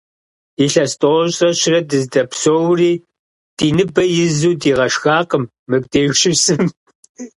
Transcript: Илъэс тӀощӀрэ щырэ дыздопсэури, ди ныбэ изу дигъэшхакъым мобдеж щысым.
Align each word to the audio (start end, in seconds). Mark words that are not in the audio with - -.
Илъэс 0.63 0.91
тӀощӀрэ 0.99 1.49
щырэ 1.59 1.79
дыздопсэури, 1.89 2.93
ди 3.57 3.67
ныбэ 3.75 4.03
изу 4.23 4.51
дигъэшхакъым 4.61 5.43
мобдеж 5.69 6.09
щысым. 6.19 6.63